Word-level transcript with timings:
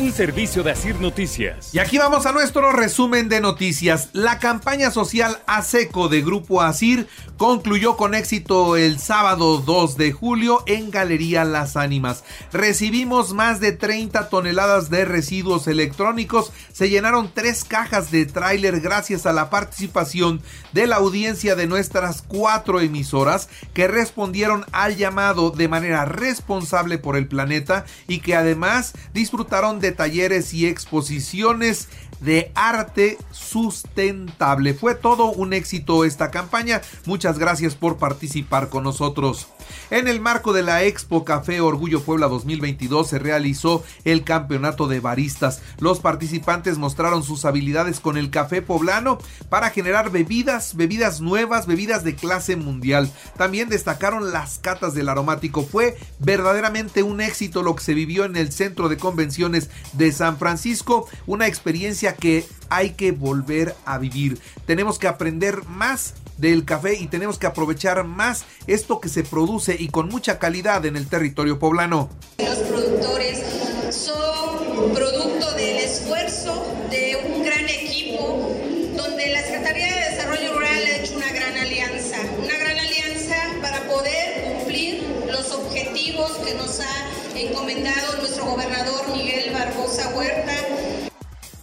un 0.00 0.12
servicio 0.12 0.62
de 0.62 0.70
Asir 0.70 0.98
Noticias. 0.98 1.74
Y 1.74 1.78
aquí 1.78 1.98
vamos 1.98 2.24
a 2.24 2.32
nuestro 2.32 2.72
resumen 2.72 3.28
de 3.28 3.42
noticias. 3.42 4.08
La 4.14 4.38
campaña 4.38 4.90
social 4.90 5.38
ASECO 5.46 6.08
de 6.08 6.22
Grupo 6.22 6.62
Asir 6.62 7.06
concluyó 7.36 7.98
con 7.98 8.14
éxito 8.14 8.76
el 8.76 8.98
sábado 8.98 9.58
2 9.58 9.98
de 9.98 10.12
julio 10.12 10.62
en 10.66 10.90
Galería 10.90 11.44
Las 11.44 11.76
Ánimas. 11.76 12.24
Recibimos 12.50 13.34
más 13.34 13.60
de 13.60 13.72
30 13.72 14.30
toneladas 14.30 14.88
de 14.88 15.04
residuos 15.04 15.66
electrónicos. 15.66 16.50
Se 16.72 16.88
llenaron 16.88 17.30
tres 17.34 17.64
cajas 17.64 18.10
de 18.10 18.24
tráiler 18.24 18.80
gracias 18.80 19.26
a 19.26 19.34
la 19.34 19.50
participación 19.50 20.40
de 20.72 20.86
la 20.86 20.96
audiencia 20.96 21.56
de 21.56 21.66
nuestras 21.66 22.22
cuatro 22.22 22.80
emisoras 22.80 23.50
que 23.74 23.86
respondieron 23.86 24.64
al 24.72 24.96
llamado 24.96 25.50
de 25.50 25.68
manera 25.68 26.06
responsable 26.06 26.96
por 26.96 27.16
el 27.16 27.28
planeta 27.28 27.84
y 28.08 28.20
que 28.20 28.34
además 28.34 28.94
disfrutaron 29.12 29.78
de 29.80 29.89
talleres 29.92 30.52
y 30.54 30.66
exposiciones 30.66 31.88
de 32.20 32.52
arte 32.54 33.18
sustentable. 33.30 34.74
Fue 34.74 34.94
todo 34.94 35.32
un 35.32 35.52
éxito 35.52 36.04
esta 36.04 36.30
campaña. 36.30 36.82
Muchas 37.06 37.38
gracias 37.38 37.74
por 37.74 37.98
participar 37.98 38.68
con 38.68 38.84
nosotros. 38.84 39.48
En 39.90 40.08
el 40.08 40.20
marco 40.20 40.52
de 40.52 40.62
la 40.62 40.84
Expo 40.84 41.24
Café 41.24 41.60
Orgullo 41.60 42.02
Puebla 42.02 42.28
2022 42.28 43.08
se 43.08 43.18
realizó 43.18 43.84
el 44.04 44.24
campeonato 44.24 44.88
de 44.88 45.00
baristas. 45.00 45.62
Los 45.78 46.00
participantes 46.00 46.78
mostraron 46.78 47.22
sus 47.22 47.44
habilidades 47.44 48.00
con 48.00 48.16
el 48.16 48.30
café 48.30 48.62
poblano 48.62 49.18
para 49.48 49.70
generar 49.70 50.10
bebidas, 50.10 50.76
bebidas 50.76 51.20
nuevas, 51.20 51.66
bebidas 51.66 52.04
de 52.04 52.14
clase 52.14 52.56
mundial. 52.56 53.10
También 53.36 53.68
destacaron 53.68 54.32
las 54.32 54.58
catas 54.58 54.94
del 54.94 55.08
aromático. 55.08 55.62
Fue 55.62 55.96
verdaderamente 56.18 57.02
un 57.02 57.20
éxito 57.20 57.62
lo 57.62 57.74
que 57.74 57.84
se 57.84 57.94
vivió 57.94 58.24
en 58.24 58.36
el 58.36 58.52
Centro 58.52 58.88
de 58.88 58.96
Convenciones 58.96 59.70
de 59.92 60.12
San 60.12 60.38
Francisco, 60.38 61.08
una 61.26 61.46
experiencia 61.46 62.14
que 62.14 62.46
hay 62.68 62.90
que 62.90 63.12
volver 63.12 63.74
a 63.84 63.98
vivir. 63.98 64.38
Tenemos 64.66 64.98
que 64.98 65.08
aprender 65.08 65.64
más 65.66 66.14
del 66.40 66.64
café 66.64 66.94
y 66.94 67.06
tenemos 67.06 67.38
que 67.38 67.46
aprovechar 67.46 68.04
más 68.04 68.44
esto 68.66 69.00
que 69.00 69.08
se 69.08 69.22
produce 69.22 69.76
y 69.78 69.88
con 69.88 70.08
mucha 70.08 70.38
calidad 70.38 70.84
en 70.86 70.96
el 70.96 71.06
territorio 71.06 71.58
poblano. 71.58 72.08
Los 72.38 72.58
productores 72.58 73.44
son 73.90 74.92
producto 74.94 75.52
del 75.52 75.76
esfuerzo 75.76 76.66
de 76.90 77.16
un 77.34 77.44
gran 77.44 77.68
equipo 77.68 78.50
donde 78.96 79.26
la 79.28 79.42
Secretaría 79.42 79.94
de 79.94 80.10
Desarrollo 80.16 80.54
Rural 80.54 80.84
ha 80.84 80.96
hecho 80.96 81.16
una 81.16 81.30
gran 81.32 81.56
alianza, 81.56 82.16
una 82.38 82.56
gran 82.56 82.78
alianza 82.78 83.36
para 83.60 83.86
poder 83.88 84.56
cumplir 84.56 85.04
los 85.26 85.52
objetivos 85.52 86.32
que 86.38 86.54
nos 86.54 86.80
ha 86.80 87.38
encomendado 87.38 88.16
nuestro 88.18 88.46
gobernador 88.46 89.08
Miguel 89.14 89.52
Barbosa 89.52 90.08
Huerta 90.14 90.69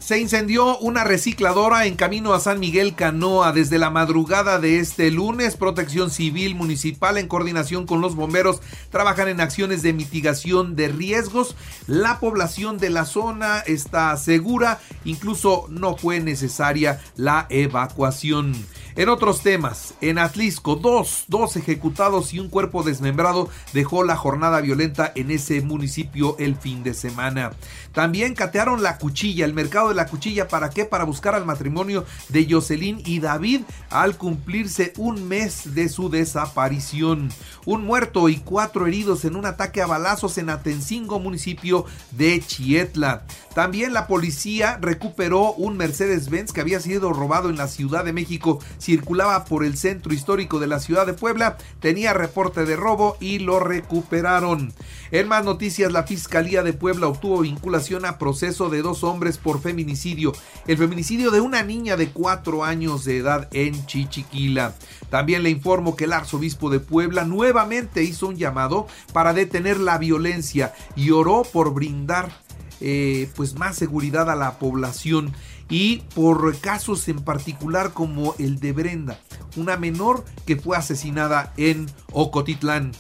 se 0.08 0.18
incendió 0.18 0.78
una 0.78 1.04
recicladora 1.04 1.86
en 1.86 1.98
camino 1.98 2.34
a 2.34 2.40
San 2.40 2.62
Miguel 2.62 2.96
Canoa 2.96 3.52
desde 3.52 3.78
la 3.78 3.90
madrugada 3.90 4.58
de 4.58 4.80
este 4.80 5.12
lunes. 5.12 5.58
Protección 5.58 6.12
Civil 6.12 6.56
Municipal 6.56 7.18
en 7.18 7.28
coordinación 7.28 7.86
con 7.86 8.00
los 8.00 8.16
bomberos 8.16 8.62
trabajan 8.90 9.28
en 9.28 9.42
acciones 9.42 9.82
de 9.82 9.92
mitigación 9.92 10.78
de 10.78 10.88
riesgos. 10.88 11.58
La 11.88 12.22
población 12.22 12.78
de 12.78 12.90
la 12.90 13.04
zona 13.04 13.60
está 13.68 14.16
segura, 14.16 14.80
incluso 15.04 15.66
no 15.70 15.98
fue 15.98 16.22
necesaria 16.22 17.02
la 17.18 17.46
evacuación. 17.50 18.54
En 18.98 19.10
otros 19.10 19.44
temas, 19.44 19.94
en 20.02 20.18
Atlisco, 20.18 20.76
dos, 20.76 21.26
dos 21.28 21.56
ejecutados 21.56 22.34
y 22.34 22.40
un 22.40 22.50
cuerpo 22.50 22.82
desmembrado 22.82 23.48
dejó 23.72 24.04
la 24.04 24.16
jornada 24.16 24.60
violenta 24.60 25.12
en 25.14 25.30
ese 25.30 25.62
municipio 25.62 26.36
el 26.40 26.56
fin 26.56 26.82
de 26.82 26.96
semana. 26.96 27.52
También 27.94 28.34
catearon 28.34 28.82
la 28.82 28.98
cuchilla, 28.98 29.46
el 29.46 29.54
mercado 29.54 29.90
de 29.90 29.96
la 29.96 30.08
cuchilla, 30.08 30.48
¿para 30.48 30.72
qué? 30.72 30.84
Para 30.84 31.04
buscar 31.04 31.36
al 31.36 31.46
matrimonio 31.46 32.06
de 32.30 32.48
Jocelyn 32.50 33.04
y 33.06 33.20
David 33.20 33.62
al 33.92 34.18
cumplirse 34.18 34.94
un 34.98 35.28
mes 35.28 35.76
de 35.76 35.90
su 35.90 36.10
desaparición. 36.10 37.30
Un 37.66 37.86
muerto 37.86 38.30
y 38.30 38.38
cuatro 38.38 38.88
heridos 38.88 39.26
en 39.26 39.36
un 39.36 39.46
ataque 39.46 39.84
a 39.84 39.86
balazos 39.86 40.40
en 40.40 40.50
Atencingo, 40.50 41.20
municipio 41.20 41.86
de 42.12 42.40
Chietla. 42.40 43.26
También 43.54 43.94
la 43.94 44.08
policía 44.08 44.78
recuperó 44.82 45.54
un 45.54 45.78
Mercedes-Benz 45.78 46.52
que 46.52 46.62
había 46.62 46.80
sido 46.80 47.14
robado 47.14 47.50
en 47.50 47.58
la 47.58 47.68
Ciudad 47.68 48.04
de 48.04 48.14
México 48.14 48.60
circulaba 48.88 49.44
por 49.44 49.66
el 49.66 49.76
centro 49.76 50.14
histórico 50.14 50.60
de 50.60 50.68
la 50.68 50.80
ciudad 50.80 51.06
de 51.06 51.12
Puebla, 51.12 51.58
tenía 51.82 52.14
reporte 52.14 52.64
de 52.64 52.78
robo 52.78 53.18
y 53.20 53.40
lo 53.40 53.60
recuperaron. 53.60 54.72
En 55.12 55.28
más 55.28 55.44
noticias, 55.44 55.92
la 55.92 56.04
Fiscalía 56.04 56.64
de 56.64 56.72
Puebla 56.72 57.08
obtuvo 57.08 57.42
vinculación 57.42 58.06
a 58.06 58.18
proceso 58.18 58.70
de 58.70 58.82
dos 58.82 59.04
hombres 59.04 59.40
por 59.40 59.60
feminicidio, 59.60 60.32
el 60.68 60.78
feminicidio 60.78 61.32
de 61.32 61.42
una 61.42 61.64
niña 61.64 61.98
de 61.98 62.12
cuatro 62.12 62.64
años 62.64 63.04
de 63.04 63.18
edad 63.18 63.50
en 63.52 63.86
Chichiquila. 63.88 64.74
También 65.10 65.44
le 65.44 65.50
informo 65.50 65.98
que 65.98 66.06
el 66.06 66.14
arzobispo 66.14 66.70
de 66.70 66.80
Puebla 66.80 67.26
nuevamente 67.26 68.04
hizo 68.04 68.30
un 68.30 68.38
llamado 68.38 68.88
para 69.12 69.34
detener 69.34 69.82
la 69.82 69.98
violencia 69.98 70.74
y 70.96 71.12
oró 71.12 71.44
por 71.44 71.74
brindar 71.74 72.32
eh, 72.80 73.28
pues 73.36 73.56
más 73.56 73.76
seguridad 73.76 74.30
a 74.30 74.36
la 74.36 74.60
población 74.60 75.34
y 75.70 75.98
por 76.16 76.58
casos 76.60 77.08
en 77.08 77.24
particular 77.24 77.94
como 77.94 78.36
el 78.40 78.60
de 78.60 78.72
Brenda, 78.72 79.20
una 79.56 79.78
menor 79.78 80.24
que 80.46 80.56
fue 80.56 80.78
asesinada 80.78 81.54
en 81.58 81.88
Ocotitlán. 82.12 82.92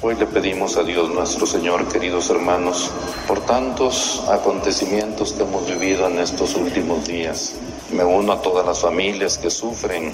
Hoy 0.00 0.14
le 0.14 0.26
pedimos 0.26 0.76
a 0.76 0.84
Dios 0.84 1.12
nuestro 1.12 1.44
Señor, 1.44 1.88
queridos 1.88 2.30
hermanos, 2.30 2.92
por 3.26 3.40
tantos 3.40 4.22
acontecimientos 4.30 5.32
que 5.32 5.42
hemos 5.42 5.66
vivido 5.66 6.06
en 6.06 6.20
estos 6.20 6.54
últimos 6.54 7.08
días. 7.08 7.56
Me 7.92 8.04
uno 8.04 8.32
a 8.32 8.42
todas 8.42 8.64
las 8.64 8.80
familias 8.80 9.38
que 9.38 9.50
sufren 9.50 10.12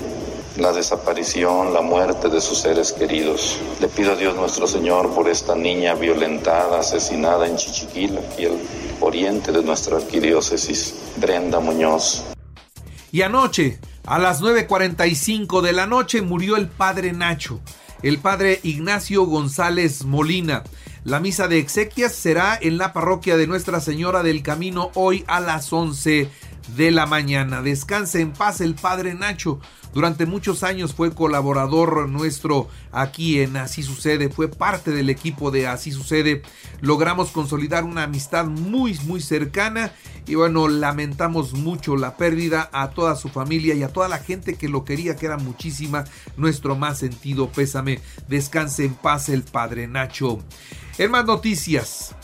la 0.56 0.72
desaparición, 0.72 1.74
la 1.74 1.82
muerte 1.82 2.28
de 2.28 2.40
sus 2.40 2.60
seres 2.60 2.92
queridos. 2.92 3.58
Le 3.80 3.88
pido 3.88 4.12
a 4.12 4.16
Dios 4.16 4.34
nuestro 4.36 4.66
Señor 4.66 5.12
por 5.12 5.28
esta 5.28 5.54
niña 5.54 5.94
violentada, 5.94 6.80
asesinada 6.80 7.46
en 7.46 7.56
Chichiquila 7.56 8.20
y 8.38 8.44
el 8.44 8.58
oriente 9.04 9.52
de 9.52 9.62
nuestra 9.62 9.96
arquidiócesis, 9.96 10.94
Brenda 11.16 11.60
Muñoz. 11.60 12.24
Y 13.12 13.22
anoche, 13.22 13.78
a 14.06 14.18
las 14.18 14.40
9.45 14.42 15.60
de 15.60 15.72
la 15.72 15.86
noche, 15.86 16.22
murió 16.22 16.56
el 16.56 16.68
padre 16.68 17.12
Nacho, 17.12 17.60
el 18.02 18.18
padre 18.18 18.60
Ignacio 18.62 19.24
González 19.24 20.04
Molina. 20.04 20.64
La 21.04 21.20
misa 21.20 21.48
de 21.48 21.58
exequias 21.58 22.14
será 22.14 22.58
en 22.60 22.78
la 22.78 22.92
parroquia 22.92 23.36
de 23.36 23.46
Nuestra 23.46 23.80
Señora 23.80 24.22
del 24.22 24.42
Camino 24.42 24.90
hoy 24.94 25.22
a 25.26 25.40
las 25.40 25.72
11 25.72 26.30
de 26.68 26.90
la 26.90 27.06
mañana. 27.06 27.62
Descanse 27.62 28.20
en 28.20 28.32
paz 28.32 28.60
el 28.60 28.74
padre 28.74 29.14
Nacho. 29.14 29.60
Durante 29.92 30.26
muchos 30.26 30.64
años 30.64 30.92
fue 30.92 31.14
colaborador 31.14 32.08
nuestro 32.08 32.68
aquí 32.90 33.40
en 33.40 33.56
Así 33.56 33.84
Sucede, 33.84 34.28
fue 34.28 34.48
parte 34.48 34.90
del 34.90 35.08
equipo 35.08 35.52
de 35.52 35.68
Así 35.68 35.92
Sucede. 35.92 36.42
Logramos 36.80 37.30
consolidar 37.30 37.84
una 37.84 38.02
amistad 38.02 38.46
muy, 38.46 38.98
muy 39.04 39.20
cercana 39.20 39.92
y 40.26 40.34
bueno, 40.34 40.66
lamentamos 40.66 41.52
mucho 41.52 41.96
la 41.96 42.16
pérdida 42.16 42.68
a 42.72 42.90
toda 42.90 43.14
su 43.14 43.28
familia 43.28 43.74
y 43.74 43.84
a 43.84 43.92
toda 43.92 44.08
la 44.08 44.18
gente 44.18 44.56
que 44.56 44.68
lo 44.68 44.84
quería, 44.84 45.14
que 45.14 45.26
era 45.26 45.36
muchísima. 45.36 46.04
Nuestro 46.36 46.74
más 46.74 46.98
sentido 46.98 47.48
pésame. 47.50 48.00
Descanse 48.26 48.84
en 48.84 48.94
paz 48.94 49.28
el 49.28 49.44
padre 49.44 49.86
Nacho. 49.86 50.40
En 50.98 51.10
más 51.12 51.24
noticias, 51.24 52.16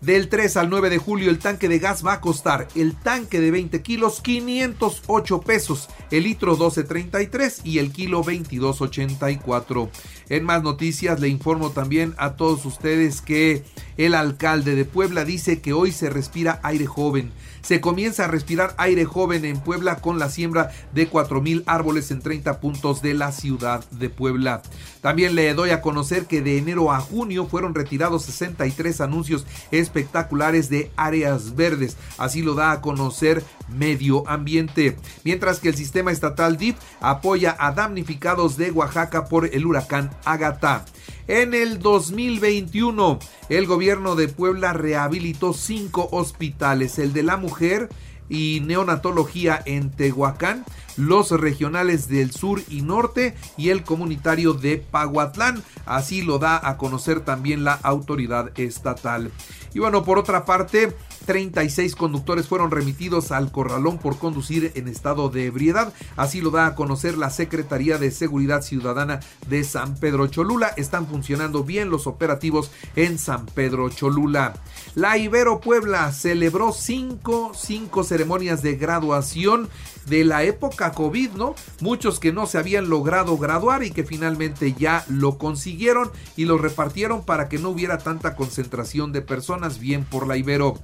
del 0.00 0.28
3 0.28 0.56
al 0.56 0.70
9 0.70 0.90
de 0.90 0.98
julio 0.98 1.30
el 1.30 1.38
tanque 1.38 1.68
de 1.68 1.78
gas 1.78 2.04
va 2.04 2.14
a 2.14 2.20
costar 2.20 2.68
el 2.74 2.96
tanque 2.96 3.40
de 3.40 3.50
20 3.50 3.82
kilos 3.82 4.20
508 4.20 5.40
pesos, 5.42 5.88
el 6.10 6.24
litro 6.24 6.56
12.33 6.56 7.60
y 7.64 7.78
el 7.78 7.92
kilo 7.92 8.22
22.84. 8.24 9.90
En 10.28 10.44
más 10.44 10.62
noticias 10.62 11.20
le 11.20 11.28
informo 11.28 11.70
también 11.70 12.14
a 12.18 12.36
todos 12.36 12.64
ustedes 12.64 13.20
que 13.20 13.64
el 13.96 14.14
alcalde 14.14 14.74
de 14.74 14.84
Puebla 14.84 15.24
dice 15.24 15.60
que 15.60 15.72
hoy 15.72 15.92
se 15.92 16.08
respira 16.08 16.60
aire 16.62 16.86
joven 16.86 17.32
se 17.62 17.80
comienza 17.80 18.24
a 18.24 18.28
respirar 18.28 18.74
aire 18.78 19.04
joven 19.04 19.44
en 19.44 19.60
Puebla 19.60 19.96
con 19.96 20.18
la 20.18 20.30
siembra 20.30 20.70
de 20.92 21.10
4.000 21.10 21.64
árboles 21.66 22.10
en 22.10 22.20
30 22.20 22.60
puntos 22.60 23.02
de 23.02 23.14
la 23.14 23.32
ciudad 23.32 23.84
de 23.90 24.08
Puebla. 24.08 24.62
También 25.00 25.34
le 25.34 25.52
doy 25.54 25.70
a 25.70 25.82
conocer 25.82 26.26
que 26.26 26.42
de 26.42 26.58
enero 26.58 26.92
a 26.92 27.00
junio 27.00 27.46
fueron 27.46 27.74
retirados 27.74 28.24
63 28.24 29.00
anuncios 29.00 29.46
espectaculares 29.90 30.70
de 30.70 30.90
áreas 30.96 31.56
verdes. 31.56 31.96
Así 32.16 32.42
lo 32.42 32.54
da 32.54 32.70
a 32.70 32.80
conocer 32.80 33.42
Medio 33.68 34.28
Ambiente. 34.28 34.96
Mientras 35.24 35.58
que 35.58 35.68
el 35.68 35.74
sistema 35.74 36.12
estatal 36.12 36.56
DIF 36.56 36.76
apoya 37.00 37.56
a 37.58 37.72
damnificados 37.72 38.56
de 38.56 38.70
Oaxaca 38.70 39.24
por 39.24 39.46
el 39.46 39.66
huracán 39.66 40.10
Agatha. 40.24 40.84
En 41.26 41.54
el 41.54 41.78
2021, 41.78 43.18
el 43.48 43.66
gobierno 43.66 44.16
de 44.16 44.28
Puebla 44.28 44.72
rehabilitó 44.72 45.52
cinco 45.52 46.08
hospitales, 46.12 46.98
el 46.98 47.12
de 47.12 47.22
la 47.22 47.36
mujer, 47.36 47.88
y 48.30 48.62
neonatología 48.64 49.60
en 49.66 49.90
Tehuacán, 49.90 50.64
los 50.96 51.30
regionales 51.32 52.08
del 52.08 52.30
sur 52.30 52.62
y 52.70 52.80
norte 52.80 53.34
y 53.58 53.68
el 53.68 53.82
comunitario 53.82 54.54
de 54.54 54.78
Paguatlán. 54.78 55.62
Así 55.84 56.22
lo 56.22 56.38
da 56.38 56.66
a 56.66 56.78
conocer 56.78 57.20
también 57.20 57.64
la 57.64 57.74
autoridad 57.74 58.58
estatal. 58.58 59.30
Y 59.74 59.80
bueno, 59.80 60.04
por 60.04 60.18
otra 60.18 60.44
parte, 60.44 60.96
36 61.26 61.94
conductores 61.94 62.48
fueron 62.48 62.70
remitidos 62.70 63.32
al 63.32 63.52
corralón 63.52 63.98
por 63.98 64.18
conducir 64.18 64.72
en 64.74 64.88
estado 64.88 65.28
de 65.28 65.46
ebriedad. 65.46 65.92
Así 66.16 66.40
lo 66.40 66.50
da 66.50 66.66
a 66.66 66.74
conocer 66.74 67.18
la 67.18 67.30
Secretaría 67.30 67.98
de 67.98 68.10
Seguridad 68.10 68.62
Ciudadana 68.62 69.20
de 69.48 69.64
San 69.64 69.96
Pedro 69.96 70.26
Cholula. 70.26 70.72
Están 70.76 71.06
funcionando 71.06 71.64
bien 71.64 71.90
los 71.90 72.06
operativos 72.06 72.70
en 72.96 73.18
San 73.18 73.46
Pedro 73.46 73.88
Cholula. 73.90 74.54
La 74.94 75.18
Ibero 75.18 75.60
Puebla 75.60 76.12
celebró 76.12 76.72
cinco, 76.72 77.52
cinco 77.54 78.04
ceremonias 78.04 78.62
de 78.62 78.76
graduación 78.76 79.68
de 80.06 80.24
la 80.24 80.42
época 80.42 80.92
COVID, 80.92 81.30
¿no? 81.32 81.54
Muchos 81.80 82.18
que 82.18 82.32
no 82.32 82.46
se 82.46 82.58
habían 82.58 82.88
logrado 82.88 83.38
graduar 83.38 83.82
y 83.82 83.90
que 83.90 84.04
finalmente 84.04 84.74
ya 84.76 85.04
lo 85.08 85.38
consiguieron 85.38 86.10
y 86.36 86.44
lo 86.44 86.58
repartieron 86.58 87.24
para 87.24 87.48
que 87.48 87.58
no 87.58 87.70
hubiera 87.70 87.98
tanta 87.98 88.34
concentración 88.34 89.12
de 89.12 89.22
personas, 89.22 89.78
bien 89.78 90.04
por 90.04 90.26
la 90.26 90.36
Ibero. 90.36 90.78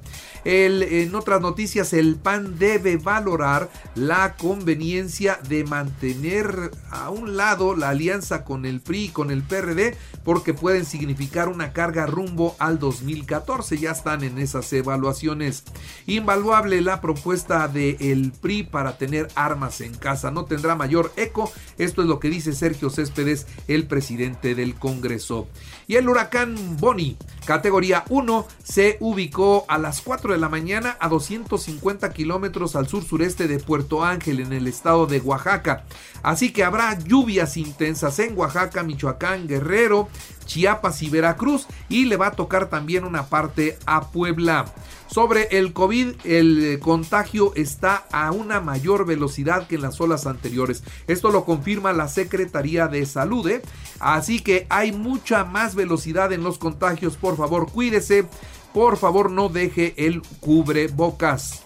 En 0.44 1.14
otras 1.14 1.40
noticias, 1.40 1.92
el 1.92 2.16
PAN 2.16 2.58
debe 2.58 2.96
valorar 2.96 3.70
la 3.94 4.36
conveniencia 4.36 5.38
de 5.48 5.64
mantener 5.64 6.70
a 6.90 7.10
un 7.10 7.36
lado 7.36 7.74
la 7.74 7.90
alianza 7.90 8.44
con 8.44 8.64
el 8.64 8.80
PRI 8.80 9.04
y 9.04 9.08
con 9.08 9.30
el 9.30 9.42
PRD 9.42 9.96
porque 10.24 10.54
pueden 10.54 10.84
significar 10.84 11.48
una 11.48 11.72
carga 11.72 12.06
rumbo 12.06 12.56
al 12.58 12.78
2014. 12.78 13.78
Ya 13.78 13.92
están 13.92 14.24
en 14.24 14.38
esas 14.38 14.72
evaluaciones. 14.72 15.64
Invaluable 16.06 16.80
la 16.80 17.00
propuesta 17.00 17.68
del 17.68 17.96
el 18.00 18.32
PRI 18.32 18.64
para 18.64 18.98
tener 18.98 19.28
armas 19.34 19.80
en 19.80 19.94
casa. 19.94 20.30
No 20.30 20.44
tendrá 20.44 20.74
mayor 20.74 21.12
eco. 21.16 21.52
Esto 21.78 22.02
es 22.02 22.08
lo 22.08 22.20
que 22.20 22.30
dice 22.30 22.52
Sergio 22.52 22.90
Céspedes, 22.90 23.46
el 23.68 23.86
presidente 23.86 24.54
del 24.54 24.74
Congreso. 24.74 25.48
Y 25.86 25.96
el 25.96 26.08
huracán 26.08 26.76
Bonnie, 26.78 27.16
categoría 27.46 28.04
1, 28.10 28.46
se 28.62 28.98
ubicó 29.00 29.64
a 29.68 29.78
las 29.78 30.02
4 30.02 30.34
de 30.34 30.38
la 30.38 30.50
mañana 30.50 30.96
a 31.00 31.08
250 31.08 32.12
kilómetros 32.12 32.76
al 32.76 32.88
sur 32.88 33.04
sureste 33.04 33.48
de 33.48 33.58
Puerto 33.58 34.04
Ángel 34.04 34.40
en 34.40 34.52
el 34.52 34.66
estado 34.66 35.06
de 35.06 35.20
Oaxaca. 35.20 35.84
Así 36.22 36.52
que 36.52 36.64
habrá 36.64 36.98
lluvias 36.98 37.56
intensas 37.56 38.18
en 38.18 38.36
Oaxaca, 38.36 38.82
Michoacán, 38.82 39.46
Guerrero, 39.46 40.08
Chiapas 40.44 41.02
y 41.02 41.10
Veracruz 41.10 41.66
y 41.88 42.04
le 42.04 42.16
va 42.16 42.28
a 42.28 42.32
tocar 42.32 42.68
también 42.68 43.04
una 43.04 43.26
parte 43.26 43.78
a 43.86 44.10
Puebla. 44.10 44.66
Sobre 45.08 45.58
el 45.58 45.72
COVID, 45.72 46.14
el 46.24 46.80
contagio 46.80 47.52
está 47.54 48.06
a 48.10 48.32
una 48.32 48.60
mayor 48.60 49.06
velocidad 49.06 49.66
que 49.68 49.76
en 49.76 49.82
las 49.82 50.00
olas 50.00 50.26
anteriores. 50.26 50.82
Esto 51.06 51.30
lo 51.30 51.44
confirma 51.44 51.92
la 51.92 52.08
Secretaría 52.08 52.88
de 52.88 53.06
Salud. 53.06 53.48
¿eh? 53.48 53.62
Así 54.00 54.40
que 54.40 54.66
hay 54.68 54.90
mucha 54.90 55.44
más 55.44 55.74
velocidad 55.76 56.32
en 56.32 56.42
los 56.42 56.58
contagios. 56.58 57.16
Por 57.16 57.35
favor, 57.36 57.70
cuídese. 57.70 58.26
Por 58.72 58.96
favor, 58.96 59.30
no 59.30 59.48
deje 59.48 59.94
el 59.96 60.22
cubrebocas. 60.40 61.62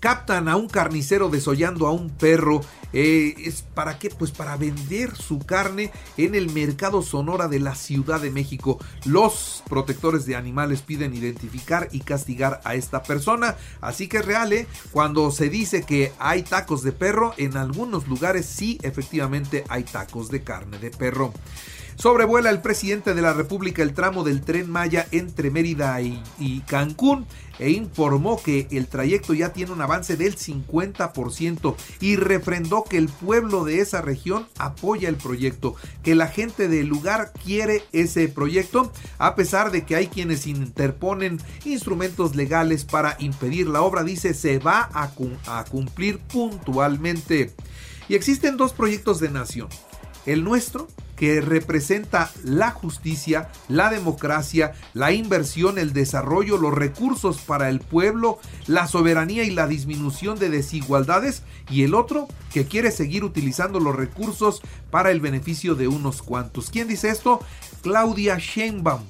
Captan 0.00 0.48
a 0.48 0.56
un 0.56 0.68
carnicero 0.68 1.28
desollando 1.28 1.86
a 1.86 1.92
un 1.92 2.10
perro 2.10 2.60
eh, 2.92 3.34
¿Es 3.38 3.62
para 3.62 3.98
qué? 3.98 4.10
Pues 4.10 4.30
para 4.30 4.56
vender 4.56 5.16
su 5.16 5.38
carne 5.38 5.90
en 6.16 6.34
el 6.34 6.50
mercado 6.50 7.02
Sonora 7.02 7.48
de 7.48 7.58
la 7.58 7.74
Ciudad 7.74 8.20
de 8.20 8.30
México. 8.30 8.78
Los 9.04 9.62
protectores 9.68 10.26
de 10.26 10.36
animales 10.36 10.82
piden 10.82 11.14
identificar 11.14 11.88
y 11.92 12.00
castigar 12.00 12.60
a 12.64 12.74
esta 12.74 13.02
persona. 13.02 13.56
Así 13.80 14.08
que 14.08 14.22
es. 14.22 14.66
Cuando 14.90 15.30
se 15.30 15.48
dice 15.48 15.82
que 15.84 16.12
hay 16.18 16.42
tacos 16.42 16.82
de 16.82 16.92
perro, 16.92 17.34
en 17.36 17.56
algunos 17.56 18.06
lugares 18.08 18.46
sí, 18.46 18.78
efectivamente 18.82 19.64
hay 19.68 19.84
tacos 19.84 20.28
de 20.28 20.42
carne 20.42 20.78
de 20.78 20.90
perro. 20.90 21.32
Sobrevuela 21.96 22.50
el 22.50 22.62
presidente 22.62 23.14
de 23.14 23.22
la 23.22 23.32
República 23.32 23.82
el 23.82 23.94
tramo 23.94 24.24
del 24.24 24.40
tren 24.42 24.70
Maya 24.70 25.06
entre 25.10 25.50
Mérida 25.50 26.00
y, 26.00 26.62
Cancún 26.66 27.26
e 27.58 27.70
informó 27.70 28.42
que 28.42 28.66
el 28.70 28.88
trayecto 28.88 29.34
ya 29.34 29.52
tiene 29.52 29.72
un 29.72 29.82
avance 29.82 30.16
del 30.16 30.36
50% 30.36 31.76
y 32.00 32.16
refrendó 32.16 32.82
que 32.84 32.96
el 32.96 33.08
pueblo 33.08 33.64
de 33.64 33.80
esa 33.80 34.00
región 34.00 34.48
apoya 34.58 35.08
el 35.08 35.16
proyecto, 35.16 35.76
que 36.02 36.14
la 36.14 36.28
gente 36.28 36.66
del 36.66 36.86
lugar 36.86 37.32
quiere 37.44 37.84
ese 37.92 38.28
proyecto, 38.28 38.90
a 39.18 39.36
pesar 39.36 39.70
de 39.70 39.84
que 39.84 39.94
hay 39.94 40.08
quienes 40.08 40.46
interponen 40.46 41.40
instrumentos 41.64 42.34
legales 42.34 42.84
para 42.84 43.16
impedir 43.20 43.68
la 43.68 43.82
obra, 43.82 44.02
dice 44.02 44.34
se 44.34 44.58
va 44.58 44.88
a, 44.92 45.12
a 45.46 45.64
cumplir 45.64 46.18
puntualmente. 46.18 47.52
Y 48.08 48.14
existen 48.14 48.56
dos 48.56 48.72
proyectos 48.72 49.20
de 49.20 49.30
nación, 49.30 49.68
el 50.26 50.42
nuestro 50.42 50.88
que 51.22 51.40
representa 51.40 52.32
la 52.42 52.72
justicia, 52.72 53.48
la 53.68 53.90
democracia, 53.90 54.72
la 54.92 55.12
inversión, 55.12 55.78
el 55.78 55.92
desarrollo, 55.92 56.56
los 56.56 56.74
recursos 56.74 57.38
para 57.42 57.68
el 57.68 57.78
pueblo, 57.78 58.40
la 58.66 58.88
soberanía 58.88 59.44
y 59.44 59.50
la 59.50 59.68
disminución 59.68 60.36
de 60.40 60.50
desigualdades, 60.50 61.44
y 61.70 61.84
el 61.84 61.94
otro 61.94 62.26
que 62.52 62.66
quiere 62.66 62.90
seguir 62.90 63.22
utilizando 63.22 63.78
los 63.78 63.94
recursos 63.94 64.62
para 64.90 65.12
el 65.12 65.20
beneficio 65.20 65.76
de 65.76 65.86
unos 65.86 66.22
cuantos. 66.22 66.70
¿Quién 66.70 66.88
dice 66.88 67.10
esto? 67.10 67.38
Claudia 67.82 68.38
Sheinbaum 68.38 69.02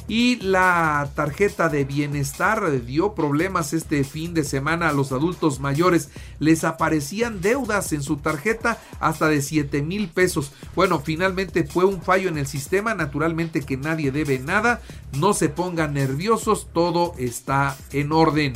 Y 0.07 0.37
la 0.37 1.11
tarjeta 1.15 1.69
de 1.69 1.85
bienestar 1.85 2.71
dio 2.87 3.15
problemas 3.15 3.75
este 3.75 4.05
fin 4.05 4.33
de 4.33 4.43
semana 4.43 4.89
a 4.89 4.93
los 4.95 5.13
adultos 5.13 5.61
mayores. 5.61 6.09
Les 6.39 6.65
aparecían 6.65 7.43
deudas 7.43 7.93
en 7.93 8.03
su 8.03 8.17
tarjeta 8.17 8.81
hasta 9.01 9.29
de 9.29 9.43
7 9.43 9.83
mil 9.83 10.09
pesos. 10.09 10.53
Bueno, 10.75 11.01
finalmente 11.01 11.65
fue 11.65 11.85
un 11.85 12.01
fallo 12.01 12.31
en 12.31 12.39
el 12.39 12.47
sistema. 12.47 12.95
Naturalmente 12.95 13.61
que 13.61 13.77
nadie 13.77 14.11
debe 14.11 14.39
nada. 14.39 14.81
No 15.19 15.35
se 15.35 15.51
pongan 15.51 15.93
nerviosos. 15.93 16.69
Todo 16.73 17.15
está 17.19 17.77
en 17.93 18.13
orden 18.13 18.55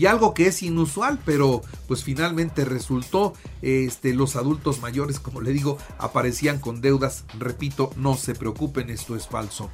y 0.00 0.06
algo 0.06 0.32
que 0.32 0.46
es 0.46 0.62
inusual, 0.62 1.20
pero 1.26 1.60
pues 1.86 2.04
finalmente 2.04 2.64
resultó, 2.64 3.34
este, 3.60 4.14
los 4.14 4.34
adultos 4.34 4.80
mayores, 4.80 5.20
como 5.20 5.42
le 5.42 5.52
digo, 5.52 5.76
aparecían 5.98 6.58
con 6.58 6.80
deudas, 6.80 7.24
repito, 7.38 7.90
no 7.96 8.16
se 8.16 8.34
preocupen, 8.34 8.88
esto 8.88 9.14
es 9.14 9.28
falso. 9.28 9.68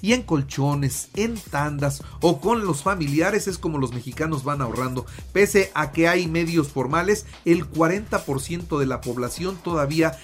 Y 0.00 0.12
en 0.12 0.22
colchones, 0.22 1.08
en 1.14 1.34
tandas 1.34 2.04
o 2.20 2.40
con 2.40 2.64
los 2.64 2.84
familiares 2.84 3.48
es 3.48 3.58
como 3.58 3.78
los 3.78 3.92
mexicanos 3.92 4.44
van 4.44 4.62
ahorrando, 4.62 5.04
pese 5.32 5.72
a 5.74 5.90
que 5.90 6.06
hay 6.06 6.28
medios 6.28 6.68
formales, 6.68 7.26
el 7.44 7.68
40% 7.68 8.78
de 8.78 8.86
la 8.86 9.00
población 9.00 9.58
todavía 9.64 10.16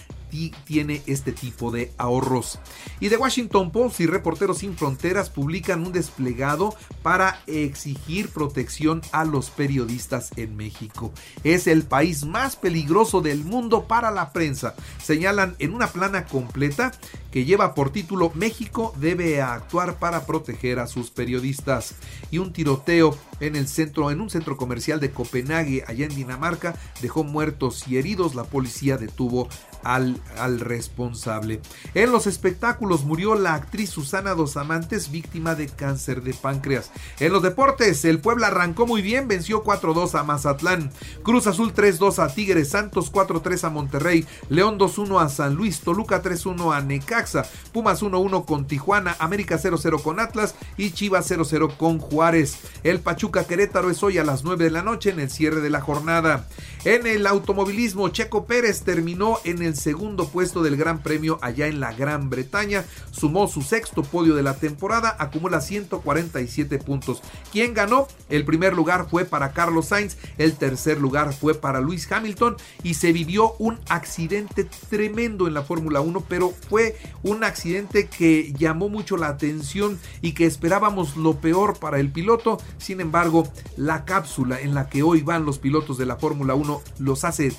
tiene 0.64 1.02
este 1.06 1.32
tipo 1.32 1.70
de 1.70 1.92
ahorros. 1.98 2.58
Y 3.00 3.08
de 3.08 3.16
Washington 3.16 3.70
Post 3.70 4.00
y 4.00 4.06
Reporteros 4.06 4.58
Sin 4.58 4.76
Fronteras 4.76 5.30
publican 5.30 5.86
un 5.86 5.92
desplegado 5.92 6.74
para 7.02 7.40
exigir 7.46 8.28
protección 8.30 9.02
a 9.12 9.24
los 9.24 9.50
periodistas 9.50 10.30
en 10.36 10.56
México. 10.56 11.12
Es 11.44 11.66
el 11.66 11.84
país 11.84 12.24
más 12.24 12.56
peligroso 12.56 13.20
del 13.20 13.44
mundo 13.44 13.86
para 13.86 14.10
la 14.10 14.32
prensa. 14.32 14.74
Señalan 15.02 15.56
en 15.58 15.74
una 15.74 15.88
plana 15.88 16.26
completa 16.26 16.92
que 17.30 17.44
lleva 17.44 17.74
por 17.74 17.90
título 17.90 18.32
México 18.34 18.94
debe 18.96 19.40
actuar 19.42 19.98
para 19.98 20.26
proteger 20.26 20.78
a 20.78 20.86
sus 20.86 21.10
periodistas. 21.10 21.94
Y 22.30 22.38
un 22.38 22.52
tiroteo 22.52 23.16
en 23.40 23.56
el 23.56 23.68
centro 23.68 24.10
en 24.10 24.20
un 24.20 24.30
centro 24.30 24.56
comercial 24.56 25.00
de 25.00 25.10
Copenhague 25.10 25.84
allá 25.86 26.06
en 26.06 26.14
Dinamarca 26.14 26.74
dejó 27.00 27.24
muertos 27.24 27.86
y 27.88 27.98
heridos. 27.98 28.34
La 28.34 28.44
policía 28.44 28.96
detuvo 28.96 29.48
al, 29.84 30.20
al, 30.36 30.60
responsable. 30.60 31.60
En 31.94 32.10
los 32.10 32.26
espectáculos 32.26 33.04
murió 33.04 33.34
la 33.34 33.54
actriz 33.54 33.90
Susana 33.90 34.34
Dos 34.34 34.56
Amantes, 34.56 35.10
víctima 35.10 35.54
de 35.54 35.68
cáncer 35.68 36.22
de 36.22 36.34
páncreas. 36.34 36.90
En 37.20 37.32
los 37.32 37.42
deportes, 37.42 38.04
el 38.04 38.20
Puebla 38.20 38.48
arrancó 38.48 38.86
muy 38.86 39.02
bien, 39.02 39.28
venció 39.28 39.62
4-2 39.62 40.18
a 40.18 40.24
Mazatlán, 40.24 40.90
Cruz 41.22 41.46
Azul 41.46 41.72
3-2 41.74 42.18
a 42.22 42.34
Tigres, 42.34 42.70
Santos 42.70 43.12
4-3 43.12 43.64
a 43.64 43.70
Monterrey, 43.70 44.26
León 44.48 44.78
2-1 44.78 45.22
a 45.22 45.28
San 45.28 45.54
Luis, 45.54 45.80
Toluca 45.80 46.22
3-1 46.22 46.76
a 46.76 46.80
Necaxa, 47.18 47.44
Pumas 47.72 48.02
1-1 48.02 48.44
con 48.44 48.66
Tijuana, 48.66 49.16
América 49.18 49.58
0-0 49.58 50.02
con 50.02 50.20
Atlas 50.20 50.54
y 50.76 50.92
Chivas 50.92 51.30
0-0 51.30 51.76
con 51.76 51.98
Juárez. 51.98 52.58
El 52.84 53.00
Pachuca 53.00 53.44
Querétaro 53.44 53.90
es 53.90 54.02
hoy 54.02 54.18
a 54.18 54.24
las 54.24 54.44
9 54.44 54.64
de 54.64 54.70
la 54.70 54.82
noche 54.82 55.10
en 55.10 55.20
el 55.20 55.30
cierre 55.30 55.60
de 55.60 55.70
la 55.70 55.80
jornada. 55.80 56.46
En 56.84 57.06
el 57.06 57.26
automovilismo, 57.26 58.08
Checo 58.10 58.46
Pérez 58.46 58.82
terminó 58.82 59.38
en 59.44 59.62
el 59.62 59.76
segundo 59.76 60.28
puesto 60.28 60.62
del 60.62 60.76
Gran 60.76 61.02
Premio 61.02 61.38
allá 61.42 61.66
en 61.66 61.80
la 61.80 61.92
Gran 61.92 62.30
Bretaña, 62.30 62.84
sumó 63.10 63.48
su 63.48 63.62
sexto 63.62 64.02
podio 64.02 64.36
de 64.36 64.44
la 64.44 64.54
temporada, 64.54 65.16
acumula 65.18 65.60
147 65.60 66.78
puntos. 66.78 67.20
¿Quién 67.50 67.74
ganó? 67.74 68.06
El 68.28 68.44
primer 68.44 68.74
lugar 68.74 69.08
fue 69.10 69.24
para 69.24 69.52
Carlos 69.52 69.86
Sainz, 69.86 70.16
el 70.38 70.54
tercer 70.54 71.00
lugar 71.00 71.32
fue 71.34 71.54
para 71.54 71.80
Luis 71.80 72.10
Hamilton 72.10 72.56
y 72.84 72.94
se 72.94 73.12
vivió 73.12 73.54
un 73.58 73.80
accidente 73.88 74.68
tremendo 74.88 75.48
en 75.48 75.54
la 75.54 75.62
Fórmula 75.62 76.00
1, 76.00 76.24
pero 76.28 76.52
fue 76.68 76.96
un 77.22 77.44
accidente 77.44 78.08
que 78.08 78.52
llamó 78.52 78.88
mucho 78.88 79.16
la 79.16 79.28
atención 79.28 79.98
y 80.22 80.32
que 80.32 80.46
esperábamos 80.46 81.16
lo 81.16 81.40
peor 81.40 81.78
para 81.78 81.98
el 82.00 82.10
piloto. 82.10 82.58
Sin 82.78 83.00
embargo, 83.00 83.48
la 83.76 84.04
cápsula 84.04 84.60
en 84.60 84.74
la 84.74 84.88
que 84.88 85.02
hoy 85.02 85.22
van 85.22 85.44
los 85.44 85.58
pilotos 85.58 85.98
de 85.98 86.06
la 86.06 86.16
Fórmula 86.16 86.54
1 86.54 86.82
los 86.98 87.24
hace 87.24 87.52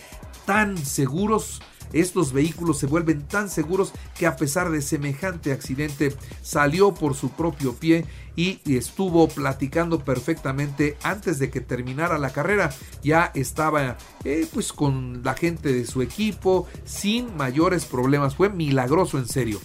tan 0.45 0.77
seguros 0.77 1.61
estos 1.93 2.33
vehículos 2.33 2.79
se 2.79 2.85
vuelven 2.85 3.27
tan 3.27 3.49
seguros 3.49 3.93
que 4.17 4.27
a 4.27 4.35
pesar 4.35 4.69
de 4.69 4.81
semejante 4.81 5.51
accidente 5.51 6.15
salió 6.41 6.93
por 6.93 7.15
su 7.15 7.29
propio 7.29 7.73
pie 7.73 8.05
y 8.35 8.59
estuvo 8.65 9.27
platicando 9.27 9.99
perfectamente 9.99 10.97
antes 11.03 11.39
de 11.39 11.49
que 11.49 11.61
terminara 11.61 12.17
la 12.17 12.29
carrera. 12.29 12.73
Ya 13.03 13.31
estaba 13.33 13.97
eh, 14.23 14.47
pues 14.53 14.71
con 14.71 15.23
la 15.23 15.33
gente 15.33 15.73
de 15.73 15.85
su 15.85 16.01
equipo 16.01 16.67
sin 16.85 17.35
mayores 17.35 17.85
problemas. 17.85 18.35
Fue 18.35 18.49
milagroso 18.49 19.17
en 19.17 19.27
serio. 19.27 19.59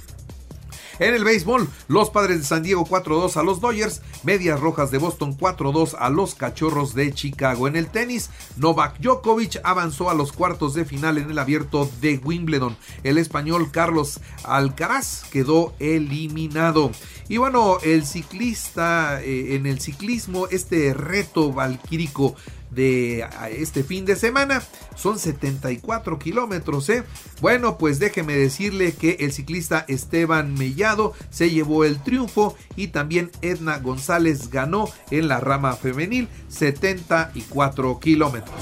En 0.99 1.15
el 1.15 1.25
béisbol, 1.25 1.69
los 1.89 2.11
padres 2.11 2.39
de 2.39 2.45
San 2.45 2.63
Diego 2.63 2.87
4-2 2.87 3.37
a 3.37 3.43
los 3.43 3.61
Dodgers, 3.61 4.01
Medias 4.23 4.61
Rojas 4.61 4.91
de 4.91 4.99
Boston 4.99 5.37
4-2 5.37 5.97
a 5.99 6.09
los 6.09 6.35
Cachorros 6.35 6.95
de 6.95 7.13
Chicago. 7.13 7.67
En 7.67 7.75
el 7.75 7.89
tenis, 7.89 8.31
Novak 8.57 9.01
Djokovic 9.01 9.61
avanzó 9.65 10.09
a 10.09 10.15
los 10.15 10.33
cuartos 10.33 10.75
de 10.75 10.85
final 10.85 11.19
en 11.19 11.31
el 11.31 11.39
abierto 11.39 11.91
de 12.01 12.19
Wimbledon. 12.19 12.77
El 13.03 13.19
español 13.19 13.71
Carlos 13.73 14.21
Alcaraz 14.45 15.25
quedó 15.31 15.75
eliminado. 15.81 16.93
Y 17.29 17.39
bueno, 17.39 17.79
el 17.83 18.05
ciclista 18.05 19.21
eh, 19.23 19.57
en 19.57 19.67
el 19.67 19.81
ciclismo, 19.81 20.47
este 20.49 20.95
reto 20.95 21.53
valquírico 21.53 22.37
de 22.75 23.27
este 23.51 23.85
fin 23.85 24.05
de 24.05 24.17
semana. 24.17 24.63
Son 24.97 25.19
74 25.19 26.19
kilómetros, 26.19 26.89
¿eh? 26.89 27.05
Bueno, 27.41 27.79
pues 27.79 27.99
déjeme 27.99 28.35
decirle 28.35 28.93
que 28.93 29.17
el 29.21 29.33
ciclista 29.33 29.85
Esteban 29.89 30.55
Mellado 30.55 31.15
se 31.31 31.51
llevó 31.51 31.85
el 31.85 32.03
triunfo 32.03 32.57
y 32.77 32.89
también 32.89 33.31
Edna 33.43 33.79
González 33.79 34.51
ganó 34.51 34.89
en 35.11 35.29
la 35.29 35.41
rama 35.41 35.75
femenil 35.75 36.29
74 36.49 38.01
kilómetros. 38.01 38.55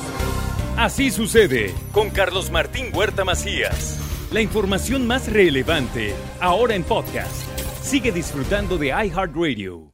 Así 0.76 1.10
sucede 1.10 1.74
con 1.92 2.10
Carlos 2.10 2.50
Martín 2.50 2.86
Huerta 2.94 3.24
Macías. 3.24 3.98
La 4.32 4.40
información 4.40 5.06
más 5.06 5.30
relevante 5.30 6.14
ahora 6.40 6.74
en 6.74 6.84
podcast. 6.84 7.46
Sigue 7.82 8.10
disfrutando 8.12 8.78
de 8.78 8.88
iHeartRadio. 8.88 9.91